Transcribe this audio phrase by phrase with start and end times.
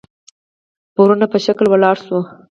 [0.95, 2.19] برونو په مشکل ولاړ شو.